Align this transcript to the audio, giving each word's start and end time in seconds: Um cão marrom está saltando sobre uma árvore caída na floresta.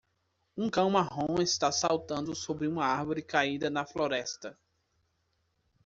Um 0.57 0.67
cão 0.67 0.89
marrom 0.89 1.43
está 1.43 1.71
saltando 1.71 2.33
sobre 2.35 2.67
uma 2.67 2.83
árvore 2.83 3.21
caída 3.21 3.69
na 3.69 3.85
floresta. 3.85 4.57